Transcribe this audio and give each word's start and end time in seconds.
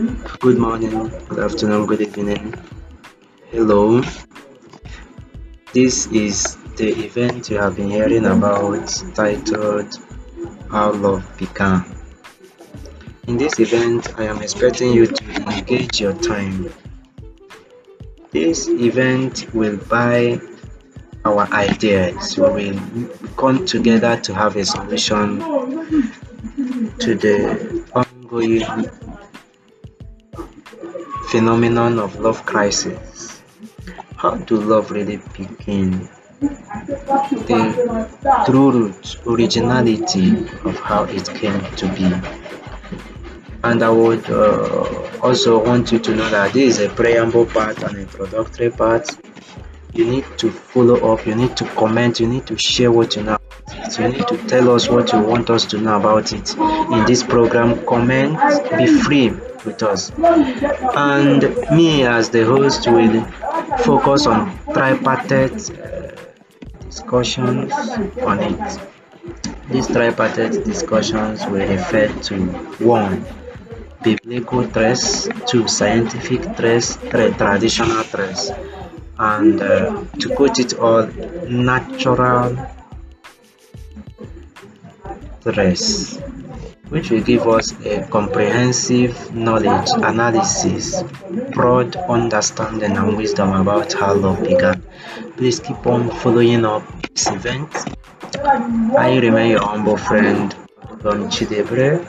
Good 0.00 0.56
morning, 0.56 1.12
good 1.28 1.40
afternoon, 1.40 1.84
good 1.84 2.00
evening. 2.00 2.54
Hello. 3.50 4.00
This 5.74 6.06
is 6.06 6.56
the 6.76 6.88
event 7.04 7.50
you 7.50 7.58
have 7.58 7.76
been 7.76 7.90
hearing 7.90 8.24
about 8.24 8.88
titled 9.14 9.98
How 10.70 10.92
Love 10.92 11.28
Began. 11.36 11.84
In 13.26 13.36
this 13.36 13.60
event, 13.60 14.18
I 14.18 14.24
am 14.24 14.40
expecting 14.40 14.94
you 14.94 15.06
to 15.06 15.24
engage 15.52 16.00
your 16.00 16.14
time. 16.14 16.72
This 18.30 18.68
event 18.68 19.52
will 19.52 19.76
buy 19.76 20.40
our 21.26 21.46
ideas. 21.52 22.38
We 22.38 22.48
will 22.48 22.80
come 23.36 23.66
together 23.66 24.16
to 24.16 24.32
have 24.32 24.56
a 24.56 24.64
solution 24.64 25.40
to 27.00 27.14
the 27.14 27.84
ongoing 27.92 28.64
phenomenon 31.30 32.00
of 32.00 32.18
love 32.18 32.44
crisis. 32.44 33.40
How 34.16 34.34
do 34.34 34.56
love 34.56 34.90
really 34.90 35.20
begin? 35.38 36.08
The 36.40 38.42
true 38.46 38.72
root, 38.72 39.16
originality 39.24 40.32
of 40.64 40.76
how 40.80 41.04
it 41.04 41.28
came 41.28 41.60
to 41.76 41.86
be. 41.94 42.10
And 43.62 43.80
I 43.84 43.90
would 43.90 44.28
uh, 44.28 45.20
also 45.22 45.64
want 45.64 45.92
you 45.92 46.00
to 46.00 46.16
know 46.16 46.28
that 46.30 46.52
this 46.52 46.80
is 46.80 46.86
a 46.86 46.88
preamble 46.92 47.46
part 47.46 47.80
and 47.84 47.98
introductory 47.98 48.70
part. 48.70 49.08
You 49.92 50.06
need 50.06 50.24
to 50.38 50.50
follow 50.50 51.12
up, 51.12 51.26
you 51.26 51.36
need 51.36 51.56
to 51.58 51.64
comment, 51.76 52.18
you 52.18 52.26
need 52.26 52.48
to 52.48 52.58
share 52.58 52.90
what 52.90 53.14
you 53.14 53.22
know. 53.22 53.38
You 54.00 54.08
need 54.08 54.26
to 54.26 54.36
tell 54.48 54.74
us 54.74 54.88
what 54.88 55.12
you 55.12 55.20
want 55.20 55.48
us 55.48 55.64
to 55.66 55.78
know 55.78 55.96
about 55.96 56.32
it 56.32 56.56
in 56.56 57.04
this 57.06 57.22
program. 57.22 57.86
Comment, 57.86 58.36
be 58.76 58.86
free 58.86 59.30
with 59.64 59.82
us. 59.82 60.10
And 60.18 61.42
me, 61.70 62.04
as 62.04 62.30
the 62.30 62.44
host, 62.44 62.86
will 62.86 63.24
focus 63.78 64.26
on 64.26 64.58
tripartite 64.72 65.70
uh, 65.70 66.16
discussions 66.86 67.72
on 68.22 68.40
it. 68.40 68.80
These 69.70 69.88
tripartite 69.88 70.64
discussions 70.64 71.46
will 71.46 71.66
refer 71.66 72.08
to 72.08 72.36
one, 72.84 73.24
biblical 74.02 74.64
threats, 74.64 75.28
two, 75.46 75.68
scientific 75.68 76.42
threats, 76.56 76.96
three, 76.96 77.30
traditional 77.32 78.02
threats, 78.02 78.50
and 79.18 79.60
uh, 79.60 80.04
to 80.18 80.34
put 80.34 80.58
it 80.58 80.74
all, 80.78 81.06
natural 81.48 82.56
threats 85.42 86.20
which 86.90 87.10
will 87.10 87.22
give 87.22 87.46
us 87.46 87.72
a 87.86 88.06
comprehensive 88.08 89.34
knowledge, 89.34 89.88
analysis, 89.96 91.02
broad 91.52 91.96
understanding 91.96 92.96
and 92.96 93.16
wisdom 93.16 93.52
about 93.52 93.92
how 93.92 94.12
love 94.12 94.42
began. 94.42 94.82
Please 95.36 95.60
keep 95.60 95.86
on 95.86 96.10
following 96.10 96.64
up 96.64 96.82
this 97.14 97.28
event. 97.28 97.70
I 98.98 99.18
remain 99.18 99.52
your 99.52 99.64
humble 99.64 99.96
friend, 99.96 100.54
Don 101.02 101.30
Chidebre. 101.30 102.04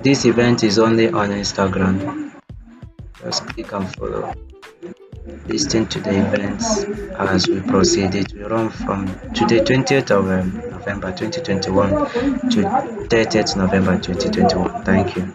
This 0.00 0.24
event 0.24 0.62
is 0.62 0.78
only 0.78 1.08
on 1.08 1.30
Instagram. 1.30 2.32
Just 3.20 3.46
click 3.48 3.72
and 3.72 3.92
follow. 3.96 4.32
Listen 5.46 5.86
to 5.86 6.00
the 6.00 6.10
events 6.26 6.84
as 7.18 7.48
we 7.48 7.60
proceeded. 7.60 8.32
We 8.34 8.42
run 8.44 8.70
from 8.70 9.06
today, 9.32 9.60
20th 9.60 10.10
of 10.10 10.28
um, 10.30 10.70
November 10.70 11.12
2021 11.12 11.90
to 12.50 12.62
30th 13.08 13.56
November 13.56 13.98
2021. 13.98 14.84
Thank 14.84 15.16
you. 15.16 15.34